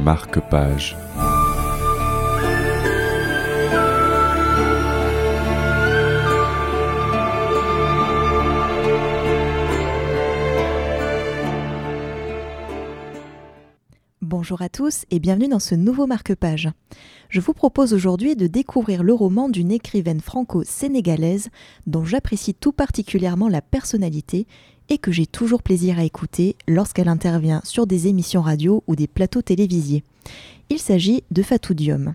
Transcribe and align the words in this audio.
marque-page. 0.00 0.96
Bonjour 14.22 14.62
à 14.62 14.68
tous 14.70 15.04
et 15.10 15.18
bienvenue 15.18 15.48
dans 15.48 15.58
ce 15.58 15.74
nouveau 15.74 16.06
marque-page. 16.06 16.70
Je 17.28 17.40
vous 17.40 17.52
propose 17.52 17.92
aujourd'hui 17.92 18.36
de 18.36 18.46
découvrir 18.46 19.02
le 19.02 19.12
roman 19.12 19.50
d'une 19.50 19.70
écrivaine 19.70 20.20
franco-sénégalaise 20.20 21.50
dont 21.86 22.04
j'apprécie 22.04 22.54
tout 22.54 22.72
particulièrement 22.72 23.48
la 23.48 23.60
personnalité 23.60 24.46
et 24.90 24.98
que 24.98 25.12
j'ai 25.12 25.26
toujours 25.26 25.62
plaisir 25.62 25.98
à 25.98 26.04
écouter 26.04 26.56
lorsqu'elle 26.68 27.08
intervient 27.08 27.62
sur 27.64 27.86
des 27.86 28.08
émissions 28.08 28.42
radio 28.42 28.82
ou 28.86 28.96
des 28.96 29.06
plateaux 29.06 29.40
télévisés. 29.40 30.02
Il 30.68 30.78
s'agit 30.78 31.22
de 31.30 31.42
Fatou 31.42 31.74
Diom. 31.74 32.14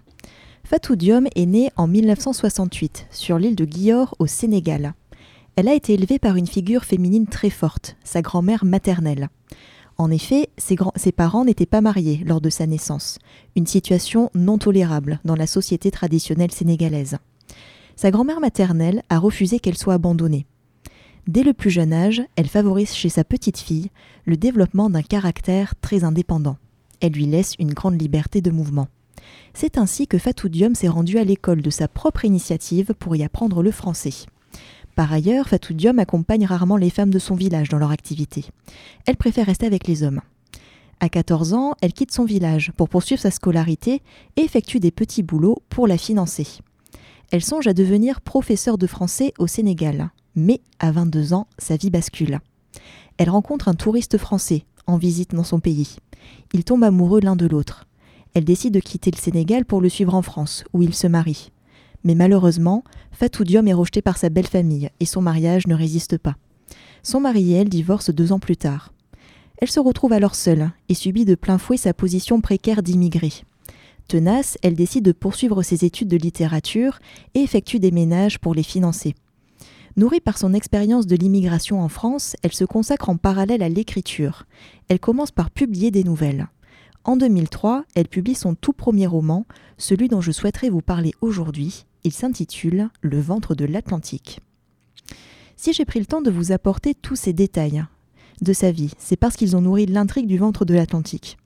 Fatou 0.66 0.96
Diom 0.96 1.28
est 1.36 1.46
née 1.46 1.72
en 1.78 1.88
1968 1.88 3.08
sur 3.12 3.40
l'île 3.40 3.56
de 3.56 3.66
Guillor 3.66 4.16
au 4.20 4.28
Sénégal. 4.28 4.94
Elle 5.56 5.70
a 5.70 5.74
été 5.74 5.94
élevée 5.94 6.20
par 6.20 6.36
une 6.36 6.48
figure 6.48 6.84
féminine 6.84 7.28
très 7.28 7.50
forte, 7.50 7.96
sa 8.04 8.22
grand-mère 8.22 8.66
maternelle. 8.66 9.30
En 9.98 10.12
effet, 10.12 10.50
ses, 10.58 10.76
ses 10.98 11.14
parents 11.14 11.46
n'étaient 11.46 11.66
pas 11.66 11.80
mariés 11.80 12.22
lors 12.26 12.42
de 12.42 12.50
sa 12.50 12.68
naissance, 12.68 13.20
une 13.56 13.68
situation 13.68 14.30
non 14.36 14.58
tolérable 14.58 15.22
dans 15.24 15.36
la 15.36 15.48
société 15.48 15.92
traditionnelle 15.92 16.52
sénégalaise. 16.52 17.18
Sa 17.96 18.12
grand-mère 18.12 18.42
maternelle 18.42 19.04
a 19.10 19.20
refusé 19.20 19.60
qu'elle 19.60 19.78
soit 19.78 19.94
abandonnée. 19.94 20.46
Dès 21.28 21.42
le 21.42 21.54
plus 21.54 21.72
jeune 21.72 21.92
âge, 21.92 22.22
elle 22.36 22.48
favorise 22.48 22.94
chez 22.94 23.10
sa 23.10 23.24
petite 23.24 23.58
fille 23.58 23.90
le 24.26 24.38
développement 24.38 24.92
d'un 24.92 25.02
caractère 25.02 25.74
très 25.82 26.04
indépendant. 26.04 26.58
Elle 27.02 27.14
lui 27.14 27.26
laisse 27.26 27.56
une 27.58 27.74
grande 27.74 28.00
liberté 28.00 28.42
de 28.42 28.52
mouvement. 28.52 28.88
C'est 29.56 29.80
ainsi 29.80 30.08
que 30.08 30.20
Fatou 30.20 30.50
Diom 30.50 30.76
s'est 30.76 30.88
rendue 30.88 31.18
à 31.18 31.24
l'école 31.24 31.64
de 31.64 31.70
sa 31.72 31.88
propre 31.88 32.26
initiative 32.26 32.94
pour 33.00 33.16
y 33.16 33.24
apprendre 33.24 33.64
le 33.64 33.72
français. 33.72 34.14
Par 34.96 35.12
ailleurs, 35.12 35.50
Fatou 35.50 35.74
Diom 35.74 35.98
accompagne 35.98 36.46
rarement 36.46 36.78
les 36.78 36.92
femmes 36.92 37.10
de 37.10 37.20
son 37.20 37.34
village 37.34 37.70
dans 37.70 37.80
leur 37.80 37.92
activité. 37.92 38.46
Elle 39.08 39.18
préfère 39.18 39.48
rester 39.48 39.66
avec 39.66 39.88
les 39.88 40.04
hommes. 40.04 40.22
À 41.00 41.10
14 41.10 41.54
ans, 41.54 41.74
elle 41.82 41.94
quitte 41.94 42.14
son 42.14 42.24
village 42.24 42.72
pour 42.78 42.88
poursuivre 42.88 43.22
sa 43.22 43.32
scolarité 43.32 44.02
et 44.38 44.42
effectue 44.42 44.80
des 44.80 44.92
petits 44.92 45.24
boulots 45.24 45.58
pour 45.70 45.88
la 45.88 45.98
financer. 45.98 46.48
Elle 47.32 47.44
songe 47.44 47.68
à 47.68 47.74
devenir 47.74 48.22
professeure 48.22 48.78
de 48.78 48.88
français 48.88 49.34
au 49.40 49.48
Sénégal, 49.48 50.12
mais 50.36 50.62
à 50.80 50.92
22 50.92 51.34
ans, 51.34 51.48
sa 51.58 51.78
vie 51.78 51.90
bascule. 51.90 52.40
Elle 53.18 53.30
rencontre 53.30 53.68
un 53.68 53.76
touriste 53.76 54.18
français 54.18 54.66
en 54.88 54.98
visite 54.98 55.34
dans 55.34 55.44
son 55.44 55.60
pays. 55.60 55.98
Ils 56.54 56.64
tombent 56.64 56.84
amoureux 56.84 57.22
l'un 57.22 57.36
de 57.36 57.46
l'autre. 57.46 57.88
Elle 58.34 58.46
décide 58.46 58.74
de 58.74 58.80
quitter 58.80 59.12
le 59.12 59.18
Sénégal 59.18 59.66
pour 59.66 59.82
le 59.82 59.90
suivre 59.90 60.14
en 60.14 60.22
France, 60.22 60.66
où 60.74 60.82
ils 60.82 60.94
se 60.94 61.08
marient. 61.08 61.52
Mais 62.04 62.16
malheureusement, 62.16 62.84
Fatou 63.12 63.44
Diom 63.44 63.68
est 63.68 63.74
rejetée 63.74 64.02
par 64.02 64.18
sa 64.18 64.30
belle 64.30 64.48
famille 64.48 64.90
et 65.00 65.06
son 65.06 65.22
mariage 65.22 65.68
ne 65.68 65.76
résiste 65.76 66.18
pas. 66.18 66.36
Son 67.02 67.20
mari 67.20 67.54
et 67.54 67.56
elle 67.56 67.70
divorcent 67.70 68.12
deux 68.12 68.32
ans 68.32 68.40
plus 68.40 68.58
tard. 68.58 68.94
Elle 69.58 69.72
se 69.72 69.80
retrouve 69.80 70.12
alors 70.14 70.36
seule 70.36 70.72
et 70.90 70.94
subit 70.94 71.26
de 71.26 71.36
plein 71.36 71.58
fouet 71.58 71.78
sa 71.78 71.94
position 71.94 72.42
précaire 72.42 72.84
d'immigrée. 72.84 73.34
Tenace, 74.08 74.58
elle 74.62 74.76
décide 74.76 75.06
de 75.06 75.14
poursuivre 75.14 75.64
ses 75.64 75.86
études 75.86 76.10
de 76.10 76.18
littérature 76.18 77.00
et 77.34 77.40
effectue 77.40 77.80
des 77.80 77.92
ménages 77.92 78.40
pour 78.40 78.54
les 78.54 78.64
financer. 78.64 79.16
Nourrie 79.98 80.20
par 80.20 80.38
son 80.38 80.54
expérience 80.54 81.08
de 81.08 81.16
l'immigration 81.16 81.82
en 81.82 81.88
France, 81.88 82.36
elle 82.42 82.52
se 82.52 82.66
consacre 82.66 83.08
en 83.08 83.16
parallèle 83.16 83.64
à 83.64 83.70
l'écriture. 83.70 84.46
Elle 84.90 85.00
commence 85.00 85.32
par 85.32 85.50
publier 85.50 85.90
des 85.90 86.04
nouvelles. 86.04 86.50
En 87.06 87.16
2003, 87.16 87.86
elle 87.96 88.10
publie 88.10 88.36
son 88.36 88.56
tout 88.56 88.74
premier 88.74 89.08
roman, 89.08 89.46
celui 89.78 90.10
dont 90.10 90.20
je 90.20 90.34
souhaiterais 90.34 90.70
vous 90.70 90.82
parler 90.82 91.14
aujourd'hui, 91.22 91.86
il 92.04 92.12
s'intitule 92.12 92.90
Le 93.00 93.22
ventre 93.22 93.56
de 93.56 93.64
l'Atlantique. 93.64 94.42
Si 95.56 95.72
j'ai 95.72 95.86
pris 95.86 96.00
le 96.00 96.06
temps 96.06 96.22
de 96.22 96.32
vous 96.32 96.52
apporter 96.52 96.94
tous 96.94 97.16
ces 97.16 97.32
détails 97.32 97.86
de 98.42 98.52
sa 98.52 98.72
vie, 98.72 98.92
c'est 98.98 99.16
parce 99.16 99.38
qu'ils 99.38 99.56
ont 99.56 99.62
nourri 99.62 99.86
l'intrigue 99.86 100.28
du 100.28 100.38
ventre 100.38 100.66
de 100.66 100.74
l'Atlantique. 100.74 101.38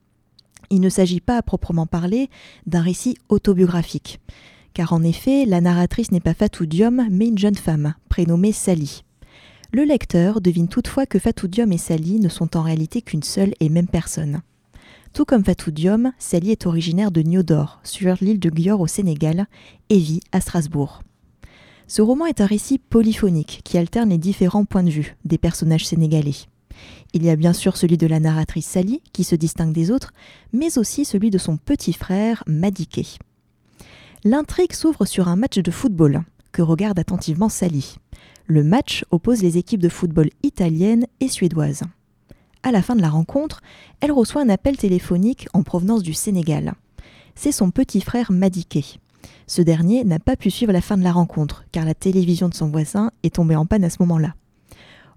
Il 0.71 0.81
ne 0.81 0.89
s'agit 0.89 1.21
pas 1.21 1.37
à 1.37 1.43
proprement 1.43 1.85
parler 1.85 2.31
d'un 2.65 2.81
récit 2.81 3.15
autobiographique, 3.29 4.19
car 4.73 4.93
en 4.93 5.03
effet, 5.03 5.45
la 5.45 5.61
narratrice 5.61 6.11
n'est 6.11 6.19
pas 6.19 6.33
Fatou 6.33 6.65
Diom, 6.65 7.07
mais 7.09 7.27
une 7.27 7.37
jeune 7.37 7.55
femme, 7.55 7.95
prénommée 8.09 8.51
Sally. 8.51 9.03
Le 9.71 9.83
lecteur 9.83 10.41
devine 10.41 10.67
toutefois 10.67 11.05
que 11.05 11.19
Fatou 11.19 11.47
Diom 11.47 11.71
et 11.71 11.77
Sally 11.77 12.19
ne 12.19 12.29
sont 12.29 12.57
en 12.57 12.63
réalité 12.63 13.01
qu'une 13.01 13.23
seule 13.23 13.53
et 13.59 13.69
même 13.69 13.87
personne. 13.87 14.41
Tout 15.13 15.25
comme 15.25 15.43
Fatou 15.43 15.71
Diom, 15.71 16.11
Sally 16.17 16.51
est 16.51 16.65
originaire 16.65 17.11
de 17.11 17.21
Niodor, 17.21 17.79
sur 17.83 18.15
l'île 18.21 18.39
de 18.39 18.51
Gior 18.55 18.79
au 18.79 18.87
Sénégal, 18.87 19.47
et 19.89 19.97
vit 19.97 20.21
à 20.31 20.41
Strasbourg. 20.41 21.01
Ce 21.87 22.01
roman 22.01 22.27
est 22.27 22.41
un 22.41 22.45
récit 22.45 22.77
polyphonique 22.77 23.61
qui 23.63 23.77
alterne 23.77 24.09
les 24.09 24.17
différents 24.17 24.65
points 24.65 24.83
de 24.83 24.91
vue 24.91 25.15
des 25.25 25.39
personnages 25.39 25.87
sénégalais. 25.87 26.35
Il 27.13 27.23
y 27.23 27.29
a 27.29 27.35
bien 27.35 27.53
sûr 27.53 27.77
celui 27.77 27.97
de 27.97 28.07
la 28.07 28.19
narratrice 28.19 28.67
Sally, 28.67 29.01
qui 29.11 29.23
se 29.23 29.35
distingue 29.35 29.73
des 29.73 29.89
autres, 29.91 30.13
mais 30.53 30.77
aussi 30.77 31.05
celui 31.05 31.31
de 31.31 31.37
son 31.37 31.57
petit 31.57 31.93
frère 31.93 32.43
Madiké. 32.47 33.05
L'intrigue 34.23 34.73
s'ouvre 34.73 35.05
sur 35.05 35.27
un 35.27 35.35
match 35.35 35.57
de 35.57 35.71
football 35.71 36.23
que 36.51 36.61
regarde 36.61 36.99
attentivement 36.99 37.49
Sally. 37.49 37.97
Le 38.47 38.63
match 38.63 39.05
oppose 39.11 39.41
les 39.41 39.57
équipes 39.57 39.81
de 39.81 39.89
football 39.89 40.29
italiennes 40.43 41.05
et 41.19 41.27
suédoises 41.27 41.83
à 42.63 42.71
la 42.71 42.81
fin 42.81 42.95
de 42.95 43.01
la 43.01 43.09
rencontre, 43.09 43.61
elle 44.01 44.11
reçoit 44.11 44.41
un 44.41 44.49
appel 44.49 44.77
téléphonique 44.77 45.47
en 45.53 45.63
provenance 45.63 46.03
du 46.03 46.13
Sénégal. 46.13 46.73
C'est 47.35 47.51
son 47.51 47.71
petit 47.71 48.01
frère 48.01 48.31
Madiké. 48.31 48.85
Ce 49.47 49.61
dernier 49.61 50.03
n'a 50.03 50.19
pas 50.19 50.35
pu 50.35 50.51
suivre 50.51 50.73
la 50.73 50.81
fin 50.81 50.97
de 50.97 51.03
la 51.03 51.11
rencontre, 51.11 51.63
car 51.71 51.85
la 51.85 51.93
télévision 51.93 52.49
de 52.49 52.53
son 52.53 52.69
voisin 52.69 53.11
est 53.23 53.35
tombée 53.35 53.55
en 53.55 53.65
panne 53.65 53.83
à 53.83 53.89
ce 53.89 53.97
moment-là. 54.01 54.35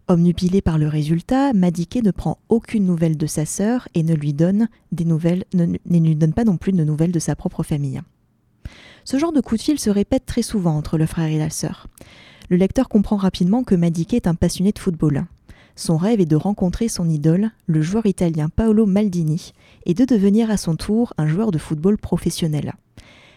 Omnubilé 0.08 0.62
par 0.62 0.78
le 0.78 0.88
résultat, 0.88 1.52
Madiké 1.52 2.02
ne 2.02 2.10
prend 2.10 2.38
aucune 2.48 2.86
nouvelle 2.86 3.16
de 3.16 3.26
sa 3.26 3.46
sœur 3.46 3.88
et 3.94 4.02
ne 4.02 4.14
lui 4.14 4.32
donne 4.32 4.68
des 4.90 5.04
nouvelles, 5.04 5.44
ne, 5.54 5.66
ne 5.66 5.98
lui 5.98 6.16
donne 6.16 6.32
pas 6.32 6.44
non 6.44 6.56
plus 6.56 6.72
de 6.72 6.84
nouvelles 6.84 7.12
de 7.12 7.18
sa 7.18 7.36
propre 7.36 7.62
famille. 7.62 8.00
Ce 9.04 9.18
genre 9.18 9.32
de 9.32 9.40
coup 9.40 9.56
de 9.56 9.62
fil 9.62 9.78
se 9.78 9.90
répète 9.90 10.26
très 10.26 10.42
souvent 10.42 10.76
entre 10.76 10.98
le 10.98 11.06
frère 11.06 11.28
et 11.28 11.38
la 11.38 11.50
sœur. 11.50 11.88
Le 12.48 12.56
lecteur 12.56 12.88
comprend 12.88 13.16
rapidement 13.16 13.64
que 13.64 13.74
Madiké 13.74 14.16
est 14.16 14.26
un 14.26 14.34
passionné 14.34 14.72
de 14.72 14.78
football. 14.78 15.26
Son 15.74 15.96
rêve 15.96 16.20
est 16.20 16.26
de 16.26 16.36
rencontrer 16.36 16.88
son 16.88 17.08
idole, 17.08 17.50
le 17.66 17.80
joueur 17.80 18.06
italien 18.06 18.48
Paolo 18.48 18.84
Maldini, 18.84 19.52
et 19.86 19.94
de 19.94 20.04
devenir 20.04 20.50
à 20.50 20.56
son 20.56 20.76
tour 20.76 21.14
un 21.16 21.26
joueur 21.26 21.50
de 21.50 21.58
football 21.58 21.96
professionnel. 21.96 22.74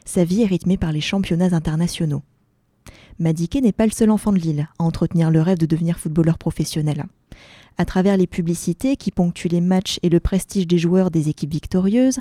Sa 0.03 0.23
vie 0.23 0.41
est 0.41 0.47
rythmée 0.47 0.77
par 0.77 0.91
les 0.91 1.01
championnats 1.01 1.55
internationaux. 1.55 2.23
Madiké 3.17 3.61
n'est 3.61 3.71
pas 3.71 3.85
le 3.85 3.91
seul 3.91 4.11
enfant 4.11 4.33
de 4.33 4.37
l'île 4.37 4.67
à 4.77 4.83
entretenir 4.83 5.31
le 5.31 5.41
rêve 5.41 5.57
de 5.57 5.65
devenir 5.65 5.97
footballeur 5.97 6.37
professionnel. 6.37 7.05
À 7.77 7.85
travers 7.85 8.15
les 8.15 8.27
publicités 8.27 8.95
qui 8.95 9.11
ponctuent 9.11 9.49
les 9.49 9.61
matchs 9.61 9.99
et 10.01 10.09
le 10.09 10.21
prestige 10.21 10.67
des 10.67 10.77
joueurs 10.77 11.11
des 11.11 11.27
équipes 11.27 11.51
victorieuses, 11.51 12.19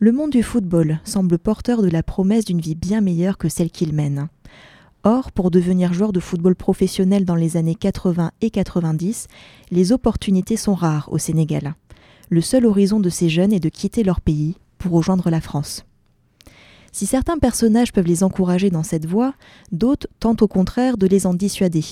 le 0.00 0.12
monde 0.12 0.30
du 0.30 0.42
football 0.42 1.00
semble 1.04 1.38
porteur 1.38 1.80
de 1.82 1.88
la 1.88 2.02
promesse 2.02 2.44
d'une 2.44 2.60
vie 2.60 2.74
bien 2.74 3.00
meilleure 3.00 3.38
que 3.38 3.48
celle 3.48 3.70
qu'il 3.70 3.92
mène. 3.92 4.28
Or, 5.04 5.30
pour 5.30 5.52
devenir 5.52 5.92
joueur 5.92 6.12
de 6.12 6.18
football 6.18 6.56
professionnel 6.56 7.24
dans 7.24 7.36
les 7.36 7.56
années 7.56 7.76
80 7.76 8.32
et 8.40 8.50
90, 8.50 9.28
les 9.70 9.92
opportunités 9.92 10.56
sont 10.56 10.74
rares 10.74 11.08
au 11.12 11.18
Sénégal. 11.18 11.74
Le 12.28 12.40
seul 12.40 12.66
horizon 12.66 12.98
de 12.98 13.08
ces 13.08 13.28
jeunes 13.28 13.52
est 13.52 13.60
de 13.60 13.68
quitter 13.68 14.02
leur 14.02 14.20
pays 14.20 14.56
pour 14.78 14.90
rejoindre 14.90 15.30
la 15.30 15.40
France. 15.40 15.84
Si 16.90 17.06
certains 17.06 17.38
personnages 17.38 17.92
peuvent 17.92 18.06
les 18.06 18.24
encourager 18.24 18.70
dans 18.70 18.82
cette 18.82 19.06
voie, 19.06 19.34
d'autres 19.70 20.08
tentent 20.18 20.42
au 20.42 20.48
contraire 20.48 20.96
de 20.96 21.06
les 21.06 21.26
en 21.26 21.34
dissuader. 21.34 21.84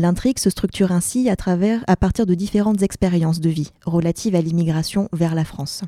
L'intrigue 0.00 0.38
se 0.38 0.48
structure 0.48 0.92
ainsi 0.92 1.28
à, 1.28 1.34
travers, 1.34 1.82
à 1.88 1.96
partir 1.96 2.24
de 2.24 2.34
différentes 2.34 2.82
expériences 2.82 3.40
de 3.40 3.48
vie 3.48 3.72
relatives 3.84 4.36
à 4.36 4.40
l'immigration 4.40 5.08
vers 5.12 5.34
la 5.34 5.44
France. 5.44 5.82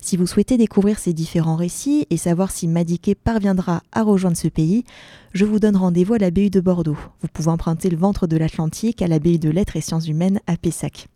Si 0.00 0.16
vous 0.16 0.28
souhaitez 0.28 0.56
découvrir 0.56 1.00
ces 1.00 1.12
différents 1.12 1.56
récits 1.56 2.06
et 2.10 2.16
savoir 2.16 2.52
si 2.52 2.68
Madiké 2.68 3.16
parviendra 3.16 3.82
à 3.90 4.04
rejoindre 4.04 4.36
ce 4.36 4.46
pays, 4.46 4.84
je 5.32 5.44
vous 5.44 5.58
donne 5.58 5.74
rendez-vous 5.74 6.14
à 6.14 6.18
l'abbaye 6.18 6.48
de 6.48 6.60
Bordeaux. 6.60 6.96
Vous 7.22 7.28
pouvez 7.32 7.48
emprunter 7.48 7.90
le 7.90 7.96
ventre 7.96 8.28
de 8.28 8.36
l'Atlantique 8.36 9.02
à 9.02 9.08
l'abbaye 9.08 9.40
de 9.40 9.50
lettres 9.50 9.74
et 9.74 9.80
sciences 9.80 10.06
humaines 10.06 10.38
à 10.46 10.56
Pessac. 10.56 11.08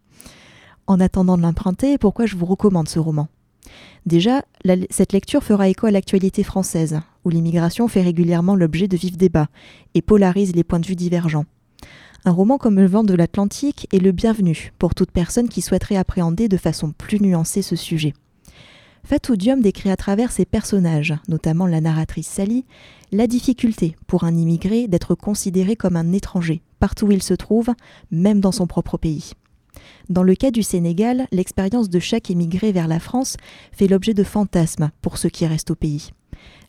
En 0.89 0.99
attendant 0.99 1.37
de 1.37 1.43
l'emprunter, 1.43 1.99
pourquoi 1.99 2.27
je 2.27 2.35
vous 2.35 2.47
recommande 2.47 2.89
ce 2.89 2.99
roman? 2.99 3.29
Déjà, 4.07 4.43
cette 4.91 5.13
lecture 5.13 5.45
fera 5.45 5.69
écho 5.69 5.87
à 5.87 5.93
l'actualité 5.93 6.43
française, 6.43 6.99
où 7.25 7.31
l'immigration 7.31 7.87
fait 7.87 8.03
régulièrement 8.03 8.57
l'objet 8.57 8.89
de 8.89 8.97
vifs 8.97 9.17
débats 9.17 9.51
et 9.95 10.03
polarise 10.03 10.57
les 10.57 10.65
points 10.65 10.81
de 10.81 10.87
vue 10.87 10.97
divergents. 10.97 11.45
Un 12.25 12.33
roman 12.33 12.59
comme 12.59 12.81
Le 12.81 12.87
vent 12.87 13.05
de 13.05 13.15
l'Atlantique 13.15 13.87
est 13.93 14.03
le 14.03 14.13
bienvenu 14.13 14.73
pour 14.79 14.95
toute 14.95 15.13
personne 15.13 15.49
qui 15.49 15.63
souhaiterait 15.63 15.97
appréhender 15.97 16.49
de 16.49 16.57
façon 16.57 16.93
plus 16.93 17.21
nuancée 17.21 17.63
ce 17.63 17.77
sujet. 17.77 18.13
Fatou 19.05 19.37
décrit 19.37 19.91
à 19.91 19.97
travers 19.97 20.33
ses 20.33 20.45
personnages, 20.45 21.15
notamment 21.29 21.67
la 21.67 21.81
narratrice 21.81 22.27
Sally, 22.27 22.67
la 23.13 23.27
difficulté 23.27 23.97
pour 24.07 24.25
un 24.25 24.37
immigré 24.37 24.89
d'être 24.89 25.15
considéré 25.15 25.77
comme 25.77 25.97
un 25.97 26.13
étranger, 26.13 26.61
partout 26.81 27.07
où 27.07 27.13
il 27.13 27.23
se 27.23 27.35
trouve, 27.35 27.71
même 28.11 28.41
dans 28.41 28.53
son 28.53 28.67
propre 28.67 28.99
pays. 28.99 29.33
Dans 30.11 30.25
le 30.25 30.35
cas 30.35 30.51
du 30.51 30.63
Sénégal, 30.63 31.27
l'expérience 31.33 31.89
de 31.89 32.01
chaque 32.01 32.31
émigré 32.31 32.73
vers 32.73 32.89
la 32.89 32.99
France 32.99 33.37
fait 33.73 33.89
l'objet 33.89 34.13
de 34.13 34.25
fantasmes 34.25 34.91
pour 35.01 35.19
ceux 35.19 35.31
qui 35.31 35.47
restent 35.47 35.71
au 35.71 35.77
pays. 35.77 36.11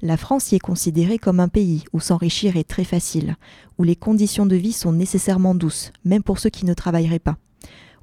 La 0.02 0.18
France 0.18 0.52
y 0.52 0.56
est 0.56 0.60
considérée 0.60 1.18
comme 1.18 1.40
un 1.40 1.48
pays 1.48 1.84
où 1.94 2.00
s'enrichir 2.00 2.58
est 2.58 2.68
très 2.68 2.84
facile, 2.84 3.36
où 3.78 3.84
les 3.84 3.96
conditions 3.96 4.46
de 4.46 4.56
vie 4.56 4.74
sont 4.74 4.94
nécessairement 4.94 5.56
douces, 5.56 5.92
même 6.06 6.24
pour 6.24 6.40
ceux 6.40 6.50
qui 6.50 6.66
ne 6.66 6.74
travailleraient 6.74 7.20
pas. 7.20 7.38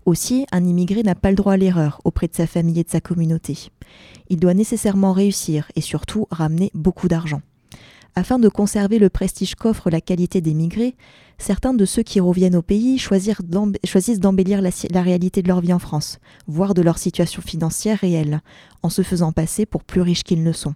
Aussi, 0.05 0.47
un 0.53 0.65
immigré 0.65 1.03
n'a 1.03 1.17
pas 1.17 1.31
le 1.31 1.37
droit 1.37 1.55
à 1.55 1.57
l'erreur 1.57 2.01
auprès 2.05 2.29
de 2.29 2.35
sa 2.35 2.47
famille 2.47 2.79
et 2.79 2.85
de 2.85 2.91
sa 2.91 3.01
communauté. 3.01 3.71
Il 4.29 4.39
doit 4.39 4.55
nécessairement 4.55 5.13
réussir 5.13 5.71
et 5.75 5.81
surtout 5.81 6.27
ramener 6.31 6.71
beaucoup 6.75 7.09
d'argent. 7.09 7.41
Afin 8.15 8.39
de 8.39 8.49
conserver 8.49 8.99
le 8.99 9.11
prestige 9.11 9.57
qu'offre 9.57 9.91
la 9.91 10.01
qualité 10.01 10.41
des 10.41 10.55
migrés, 10.55 10.97
certains 11.39 11.75
de 11.75 11.85
ceux 11.85 12.03
qui 12.03 12.21
reviennent 12.21 12.57
au 12.57 12.63
pays 12.63 12.99
choisissent 12.99 13.41
d'embellir 14.21 14.63
la, 14.63 14.71
la, 14.91 15.03
réalité 15.03 15.43
de 15.43 15.49
leur 15.49 15.61
vie 15.61 15.73
en 15.73 15.79
France, 15.79 16.19
voire 16.47 16.73
de 16.73 16.81
leur 16.81 16.99
situation 16.99 17.43
financière 17.43 17.99
réelle, 17.99 18.41
en 18.83 18.89
se 18.89 19.03
faisant 19.03 19.33
passer 19.33 19.67
pour 19.67 19.85
plus 19.85 20.01
riches 20.01 20.23
qu'ils 20.23 20.45
ne 20.45 20.53
sont. 20.53 20.75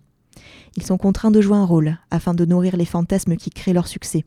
Ils 0.76 0.82
sont 0.82 0.98
contraints 0.98 1.30
de 1.30 1.40
jouer 1.40 1.56
un 1.56 1.64
rôle 1.64 1.98
afin 2.10 2.34
de 2.34 2.44
nourrir 2.44 2.76
les 2.76 2.84
fantasmes 2.84 3.36
qui 3.36 3.50
créent 3.50 3.72
leur 3.72 3.88
succès. 3.88 4.24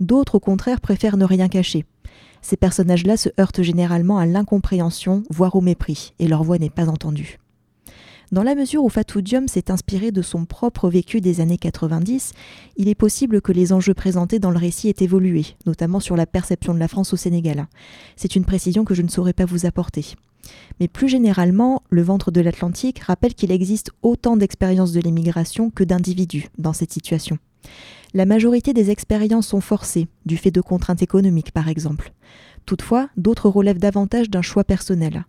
D'autres, 0.00 0.36
au 0.36 0.40
contraire, 0.40 0.80
préfèrent 0.80 1.16
ne 1.16 1.24
rien 1.24 1.48
cacher, 1.48 1.84
ces 2.44 2.58
personnages-là 2.58 3.16
se 3.16 3.30
heurtent 3.40 3.62
généralement 3.62 4.18
à 4.18 4.26
l'incompréhension, 4.26 5.22
voire 5.30 5.56
au 5.56 5.62
mépris, 5.62 6.12
et 6.18 6.28
leur 6.28 6.44
voix 6.44 6.58
n'est 6.58 6.68
pas 6.68 6.90
entendue. 6.90 7.38
Dans 8.32 8.42
la 8.42 8.54
mesure 8.54 8.84
où 8.84 8.90
Fatou 8.90 9.22
Diom 9.22 9.48
s'est 9.48 9.70
inspiré 9.70 10.12
de 10.12 10.20
son 10.20 10.44
propre 10.44 10.90
vécu 10.90 11.22
des 11.22 11.40
années 11.40 11.56
90, 11.56 12.32
il 12.76 12.88
est 12.88 12.94
possible 12.94 13.40
que 13.40 13.52
les 13.52 13.72
enjeux 13.72 13.94
présentés 13.94 14.38
dans 14.38 14.50
le 14.50 14.58
récit 14.58 14.90
aient 14.90 15.04
évolué, 15.04 15.56
notamment 15.64 16.00
sur 16.00 16.16
la 16.16 16.26
perception 16.26 16.74
de 16.74 16.78
la 16.78 16.88
France 16.88 17.14
au 17.14 17.16
Sénégal. 17.16 17.66
C'est 18.16 18.36
une 18.36 18.44
précision 18.44 18.84
que 18.84 18.94
je 18.94 19.02
ne 19.02 19.08
saurais 19.08 19.32
pas 19.32 19.46
vous 19.46 19.64
apporter. 19.64 20.14
Mais 20.80 20.88
plus 20.88 21.08
généralement, 21.08 21.82
le 21.90 22.02
ventre 22.02 22.30
de 22.30 22.40
l'Atlantique 22.40 23.00
rappelle 23.00 23.34
qu'il 23.34 23.52
existe 23.52 23.90
autant 24.02 24.36
d'expériences 24.36 24.92
de 24.92 25.00
l'immigration 25.00 25.70
que 25.70 25.84
d'individus 25.84 26.48
dans 26.58 26.72
cette 26.72 26.92
situation. 26.92 27.38
La 28.12 28.26
majorité 28.26 28.72
des 28.72 28.90
expériences 28.90 29.48
sont 29.48 29.60
forcées, 29.60 30.06
du 30.24 30.36
fait 30.36 30.50
de 30.50 30.60
contraintes 30.60 31.02
économiques 31.02 31.52
par 31.52 31.68
exemple. 31.68 32.12
Toutefois, 32.66 33.08
d'autres 33.16 33.48
relèvent 33.48 33.78
davantage 33.78 34.30
d'un 34.30 34.42
choix 34.42 34.64
personnel. 34.64 35.24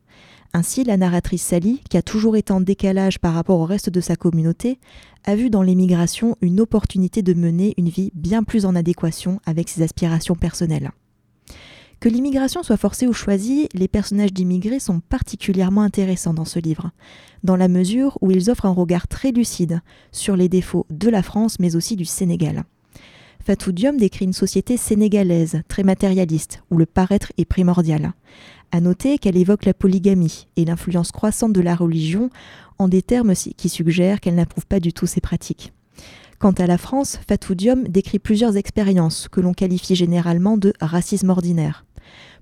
Ainsi, 0.54 0.84
la 0.84 0.96
narratrice 0.96 1.42
Sally, 1.42 1.82
qui 1.90 1.98
a 1.98 2.02
toujours 2.02 2.38
été 2.38 2.54
en 2.54 2.62
décalage 2.62 3.20
par 3.20 3.34
rapport 3.34 3.60
au 3.60 3.66
reste 3.66 3.90
de 3.90 4.00
sa 4.00 4.16
communauté, 4.16 4.80
a 5.26 5.36
vu 5.36 5.50
dans 5.50 5.64
l'émigration 5.64 6.38
une 6.42 6.62
opportunité 6.62 7.24
de 7.24 7.34
mener 7.34 7.74
une 7.78 7.90
vie 7.90 8.12
bien 8.14 8.44
plus 8.44 8.66
en 8.66 8.76
adéquation 8.76 9.42
avec 9.46 9.68
ses 9.68 9.82
aspirations 9.82 10.36
personnelles. 10.36 10.92
Que 12.00 12.10
l'immigration 12.10 12.62
soit 12.62 12.78
forcée 12.78 13.08
ou 13.08 13.14
choisie, 13.14 13.68
les 13.74 13.88
personnages 13.88 14.34
d'immigrés 14.34 14.80
sont 14.80 15.00
particulièrement 15.00 15.82
intéressants 15.82 16.34
dans 16.34 16.46
ce 16.46 16.60
livre, 16.60 16.92
dans 17.44 17.56
la 17.56 17.68
mesure 17.68 18.18
où 18.22 18.32
ils 18.32 18.50
offrent 18.50 18.66
un 18.66 18.74
regard 18.74 19.08
très 19.08 19.32
lucide 19.32 19.82
sur 20.12 20.36
les 20.36 20.50
défauts 20.50 20.86
de 20.90 21.10
la 21.10 21.24
France 21.24 21.58
mais 21.60 21.76
aussi 21.76 21.96
du 21.96 22.06
Sénégal. 22.06 22.64
Fatou 23.46 23.72
Diom 23.72 23.98
décrit 23.98 24.26
une 24.26 24.34
société 24.34 24.76
sénégalaise, 24.76 25.62
très 25.68 25.84
matérialiste, 25.84 26.64
où 26.72 26.78
le 26.78 26.88
paraître 26.88 27.32
est 27.38 27.46
primordial. 27.46 28.14
À 28.72 28.82
noter 28.82 29.20
qu'elle 29.20 29.38
évoque 29.38 29.66
la 29.66 29.76
polygamie 29.76 30.48
et 30.58 30.66
l'influence 30.66 31.12
croissante 31.12 31.54
de 31.54 31.62
la 31.62 31.76
religion 31.76 32.32
en 32.80 32.88
des 32.88 33.04
termes 33.04 33.36
qui 33.36 33.70
suggèrent 33.70 34.20
qu'elle 34.20 34.36
n'approuve 34.36 34.66
pas 34.66 34.80
du 34.80 34.94
tout 34.94 35.06
ces 35.06 35.22
pratiques. 35.22 35.75
Quant 36.40 36.52
à 36.52 36.68
la 36.68 36.78
France, 36.78 37.18
Fatou 37.28 37.56
Diom 37.56 37.84
décrit 37.84 38.20
plusieurs 38.20 38.58
expériences 38.58 39.28
que 39.30 39.40
l'on 39.40 39.54
qualifie 39.54 39.96
généralement 39.96 40.58
de 40.58 40.74
racisme 40.82 41.30
ordinaire. 41.30 41.86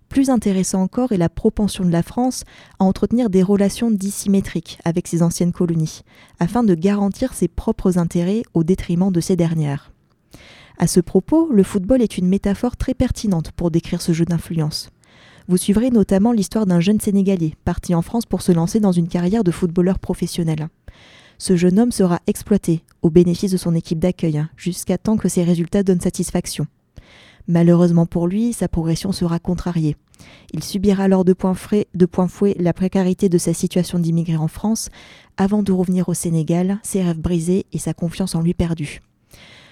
Plus 0.10 0.30
intéressant 0.30 0.81
encore 0.81 1.12
est 1.12 1.18
la 1.18 1.30
propension 1.30 1.86
de 1.86 1.92
la 1.92 2.04
France 2.04 2.44
à 2.80 2.84
entretenir 2.84 3.30
des 3.30 3.44
relations 3.44 3.92
dissymétriques 3.92 4.80
avec 4.84 5.07
ses 5.07 5.24
anciennes 5.24 5.51
colonies, 5.51 6.01
afin 6.40 6.63
de 6.63 6.75
garantir 6.75 7.34
ses 7.34 7.48
propres 7.48 7.98
intérêts 7.98 8.44
au 8.54 8.63
détriment 8.63 9.12
de 9.12 9.22
ces 9.22 9.36
dernières. 9.36 9.92
À 10.78 10.88
ce 10.88 11.00
propos, 11.00 11.50
le 11.51 11.63
football 11.63 12.01
est 12.01 12.18
une 12.18 12.28
métaphore 12.28 12.78
très 12.78 12.94
pertinente 12.94 13.51
pour 13.51 13.72
décrire 13.72 14.01
ce 14.01 14.12
jeu 14.12 14.25
d'influence. 14.25 14.89
Vous 15.48 15.57
suivrez 15.57 15.92
notamment 15.92 16.31
l'histoire 16.31 16.66
d'un 16.66 16.80
jeune 16.80 17.00
Sénégalais 17.00 17.54
parti 17.66 17.94
en 17.94 18.01
France 18.01 18.25
pour 18.25 18.42
se 18.42 18.51
lancer 18.51 18.80
dans 18.80 18.92
une 18.92 19.07
carrière 19.07 19.44
de 19.44 19.51
footballeur 19.51 20.00
professionnel. 20.00 20.69
Ce 21.38 21.56
jeune 21.56 21.80
homme 21.80 21.91
sera 21.91 22.19
exploité 22.27 22.83
au 23.01 23.09
bénéfice 23.09 23.51
de 23.51 23.57
son 23.57 23.75
équipe 23.75 24.00
d'accueil 24.00 24.44
jusqu'à 24.56 24.97
temps 24.97 25.18
que 25.18 25.30
ses 25.30 25.44
résultats 25.44 25.83
donnent 25.83 26.01
satisfaction. 26.01 26.68
Malheureusement 27.47 28.06
pour 28.06 28.27
lui, 28.27 28.53
sa 28.53 28.68
progression 28.68 29.12
sera 29.12 29.39
contrariée. 29.39 29.97
Il 30.53 30.63
subira 30.63 31.03
alors 31.03 31.25
de 31.25 31.33
point, 31.33 31.53
frais, 31.53 31.88
de 31.94 32.06
point 32.06 32.27
fouet 32.27 32.56
la 32.59 32.74
précarité 32.74 33.27
de 33.27 33.38
sa 33.38 33.53
situation 33.53 34.00
d'immigré 34.00 34.38
en 34.38 34.47
France 34.47 34.89
avant 35.35 35.63
de 35.63 35.71
revenir 35.71 36.07
au 36.07 36.13
Sénégal, 36.13 36.80
ses 36.83 37.01
rêves 37.03 37.19
brisés 37.19 37.65
et 37.74 37.79
sa 37.79 37.94
confiance 37.94 38.36
en 38.36 38.41
lui 38.41 38.53
perdue. 38.53 39.01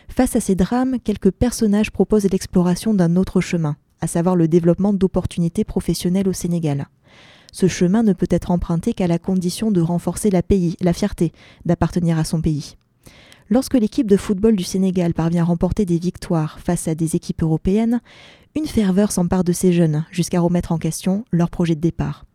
Face 0.10 0.36
à 0.36 0.42
ces 0.42 0.56
drames, 0.56 0.98
quelques 1.02 1.32
personnages 1.32 1.92
proposent 1.92 2.30
l'exploration 2.30 2.94
d'un 2.94 3.16
autre 3.16 3.40
chemin, 3.40 3.78
à 4.02 4.08
savoir 4.08 4.36
le 4.36 4.50
développement 4.50 4.92
d'opportunités 4.92 5.64
professionnelles 5.64 6.28
au 6.28 6.34
Sénégal. 6.34 6.88
Ce 7.52 7.68
chemin 7.68 8.04
ne 8.04 8.14
peut 8.14 8.28
être 8.30 8.52
emprunté 8.52 8.94
qu'à 8.94 9.08
la 9.08 9.20
condition 9.20 9.72
de 9.72 9.82
renforcer 9.82 10.30
la, 10.30 10.94
fierté 10.94 11.32
d'appartenir 11.66 12.18
à 12.18 12.24
son 12.24 12.42
pays. 12.42 12.76
Lorsque 13.50 13.74
l'équipe 13.74 14.08
de 14.08 14.18
football 14.18 14.56
du 14.56 14.64
Sénégal 14.64 15.14
parvient 15.14 15.42
à 15.42 15.46
remporter 15.46 15.86
des 15.86 16.00
victoires 16.00 16.60
face 16.60 16.88
à 16.88 16.96
des 16.96 17.16
équipes 17.16 17.44
européennes, 17.44 18.00
une 18.56 18.66
ferveur 18.66 19.12
s'empare 19.12 19.44
de 19.44 19.52
ces 19.52 19.74
jeunes 19.74 20.06
jusqu'à 20.12 20.40
remettre 20.40 20.72
en 20.72 20.78
question 20.78 21.26
leur 21.32 21.50
projet 21.50 21.76
de 21.76 21.82
départ. 21.82 22.26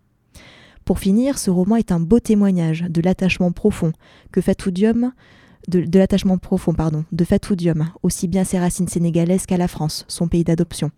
Pour 0.84 0.98
finir, 0.98 1.38
ce 1.38 1.50
roman 1.50 1.76
est 1.76 1.90
un 1.90 2.00
beau 2.00 2.20
témoignage 2.20 2.82
de 2.82 3.00
l'attachement 3.00 3.50
profond 3.50 3.92
que 4.30 4.70
Diom 4.70 5.12
de, 5.68 5.98
l'attachement 5.98 6.38
profond 6.38 6.74
pardon, 6.74 7.04
de 7.10 7.26
aussi 8.02 8.28
bien 8.28 8.44
ses 8.44 8.58
racines 8.58 8.88
sénégalaises 8.88 9.46
qu'à 9.46 9.56
la 9.56 9.68
France, 9.68 10.04
son 10.06 10.28
pays 10.28 10.44
d'adoption. 10.44 10.90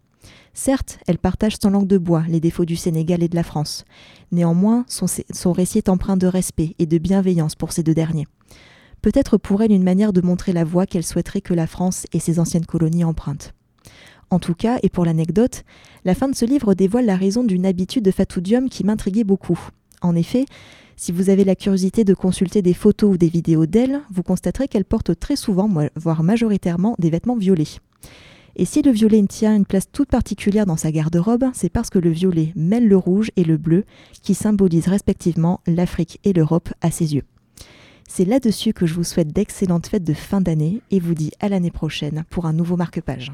Certes, 0.55 0.99
elle 1.07 1.19
partage 1.19 1.57
sans 1.63 1.71
langue 1.71 1.87
de 1.87 1.99
bois 1.99 2.25
les 2.29 2.41
défauts 2.41 2.65
du 2.65 2.77
Sénégal 2.77 3.23
et 3.23 3.29
de 3.29 3.37
la 3.37 3.43
France. 3.43 3.85
Néanmoins, 4.33 4.85
son, 4.89 5.53
récit 5.53 5.79
est 5.79 5.89
empreint 5.89 6.17
de 6.17 6.27
respect 6.27 6.75
et 6.79 6.87
de 6.87 6.99
bienveillance 6.99 7.55
pour 7.55 7.73
ces 7.73 7.83
deux 7.83 7.95
derniers. 7.95 8.27
Peut-être 9.01 9.37
pour 9.37 9.63
elle 9.63 9.73
une 9.73 9.85
manière 9.85 10.13
de 10.13 10.21
montrer 10.21 10.53
la 10.53 10.65
voie 10.65 10.87
qu'elle 10.87 11.05
souhaiterait 11.05 11.41
que 11.41 11.55
la 11.55 11.67
France 11.67 12.07
et 12.13 12.19
ses 12.19 12.41
anciennes 12.41 12.67
colonies 12.67 13.05
empruntent. 13.05 13.55
En 14.31 14.39
tout 14.39 14.55
cas, 14.55 14.79
et 14.83 14.89
pour 14.89 15.05
l'anecdote, 15.05 15.65
la 16.05 16.15
fin 16.15 16.29
de 16.29 16.35
ce 16.35 16.45
livre 16.45 16.75
dévoile 16.75 17.07
la 17.07 17.17
raison 17.17 17.45
d'une 17.45 17.65
habitude 17.65 18.05
de 18.05 18.11
Fatou 18.11 18.41
Diom 18.41 18.69
qui 18.69 18.85
m'intriguait 18.85 19.25
beaucoup. 19.25 19.59
En 20.03 20.15
effet, 20.15 20.45
si 20.97 21.13
vous 21.13 21.31
avez 21.31 21.45
la 21.45 21.55
curiosité 21.55 22.03
de 22.03 22.13
consulter 22.13 22.61
des 22.61 22.75
photos 22.75 23.15
ou 23.15 23.17
des 23.17 23.29
vidéos 23.29 23.67
d'elle, 23.67 24.01
vous 24.11 24.25
constaterez 24.25 24.67
qu'elle 24.67 24.85
porte 24.85 25.19
très 25.19 25.37
souvent, 25.37 25.71
voire 25.95 26.25
majoritairement, 26.25 26.97
des 26.99 27.11
vêtements 27.11 27.37
violets. 27.37 27.79
Et 28.61 28.65
si 28.65 28.83
le 28.83 28.91
violet 28.91 29.25
tient 29.29 29.55
une 29.55 29.65
place 29.65 29.89
toute 29.91 30.09
particulière 30.09 30.67
dans 30.67 30.77
sa 30.77 30.91
garde-robe, 30.91 31.45
c'est 31.55 31.69
parce 31.69 31.91
que 31.91 32.01
le 32.01 32.11
violet 32.11 32.53
mêle 32.57 32.89
le 32.89 32.97
rouge 32.97 33.31
et 33.37 33.45
le 33.45 33.57
bleu, 33.57 33.85
qui 34.21 34.35
symbolisent 34.35 34.89
respectivement 34.89 35.61
l'Afrique 35.69 36.19
et 36.25 36.33
l'Europe 36.33 36.69
à 36.81 36.91
ses 36.91 37.15
yeux. 37.15 37.23
C'est 38.09 38.25
là-dessus 38.25 38.73
que 38.73 38.85
je 38.85 38.95
vous 38.95 39.05
souhaite 39.05 39.33
d'excellentes 39.33 39.87
fêtes 39.87 40.03
de 40.03 40.13
fin 40.13 40.41
d'année 40.41 40.81
et 40.91 40.99
vous 40.99 41.15
dis 41.15 41.31
à 41.39 41.49
l'année 41.49 41.71
prochaine 41.71 42.25
pour 42.31 42.47
un 42.47 42.53
nouveau 42.53 42.77
marque-page. 42.77 43.33